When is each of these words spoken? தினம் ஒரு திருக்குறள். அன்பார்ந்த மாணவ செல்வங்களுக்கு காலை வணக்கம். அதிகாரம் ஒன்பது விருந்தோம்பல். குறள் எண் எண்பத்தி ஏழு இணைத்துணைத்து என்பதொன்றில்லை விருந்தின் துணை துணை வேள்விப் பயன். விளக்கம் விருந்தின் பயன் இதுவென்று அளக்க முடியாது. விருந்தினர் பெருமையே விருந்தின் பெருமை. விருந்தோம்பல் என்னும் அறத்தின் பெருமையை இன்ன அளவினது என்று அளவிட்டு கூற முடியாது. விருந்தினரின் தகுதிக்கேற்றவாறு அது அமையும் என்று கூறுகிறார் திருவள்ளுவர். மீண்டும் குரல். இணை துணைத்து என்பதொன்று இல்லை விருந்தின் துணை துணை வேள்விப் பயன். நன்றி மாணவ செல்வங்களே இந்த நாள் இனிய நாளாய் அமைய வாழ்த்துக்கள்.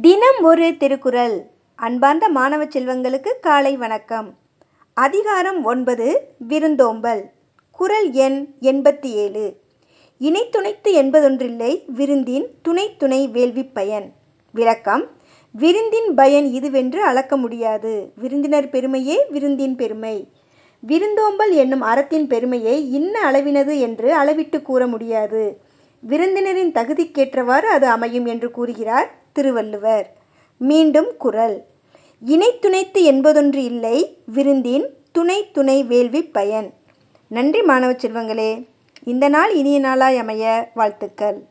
தினம் 0.00 0.42
ஒரு 0.42 0.76
திருக்குறள். 0.76 1.46
அன்பார்ந்த 1.76 2.28
மாணவ 2.28 2.64
செல்வங்களுக்கு 2.64 3.28
காலை 3.40 3.76
வணக்கம். 3.76 4.34
அதிகாரம் 4.94 5.64
ஒன்பது 5.64 6.20
விருந்தோம்பல். 6.48 7.22
குறள் 7.70 8.10
எண் 8.10 8.54
எண்பத்தி 8.60 9.04
ஏழு 9.04 9.56
இணைத்துணைத்து 10.20 10.88
என்பதொன்றில்லை 10.88 11.84
விருந்தின் 11.86 12.46
துணை 12.62 12.96
துணை 12.96 13.28
வேள்விப் 13.28 13.74
பயன். 13.74 14.12
விளக்கம் 14.52 15.10
விருந்தின் 15.52 16.14
பயன் 16.14 16.44
இதுவென்று 16.44 16.96
அளக்க 16.96 17.36
முடியாது. 17.36 18.12
விருந்தினர் 18.16 18.70
பெருமையே 18.70 19.26
விருந்தின் 19.28 19.76
பெருமை. 19.76 20.28
விருந்தோம்பல் 20.80 21.52
என்னும் 21.52 21.80
அறத்தின் 21.80 22.26
பெருமையை 22.26 22.92
இன்ன 22.92 23.32
அளவினது 23.32 23.78
என்று 23.78 24.14
அளவிட்டு 24.14 24.62
கூற 24.62 24.86
முடியாது. 24.86 25.66
விருந்தினரின் 26.06 26.72
தகுதிக்கேற்றவாறு 26.72 27.68
அது 27.68 27.86
அமையும் 27.86 28.26
என்று 28.26 28.50
கூறுகிறார் 28.50 29.14
திருவள்ளுவர். 29.32 30.16
மீண்டும் 30.58 31.16
குரல். 31.16 31.64
இணை 32.20 32.58
துணைத்து 32.58 33.02
என்பதொன்று 33.02 33.64
இல்லை 33.64 34.18
விருந்தின் 34.24 34.86
துணை 35.12 35.50
துணை 35.50 35.82
வேள்விப் 35.82 36.32
பயன். 36.32 36.72
நன்றி 37.28 37.62
மாணவ 37.62 37.92
செல்வங்களே 37.92 38.66
இந்த 39.04 39.28
நாள் 39.28 39.54
இனிய 39.54 39.78
நாளாய் 39.78 40.18
அமைய 40.18 40.70
வாழ்த்துக்கள். 40.74 41.44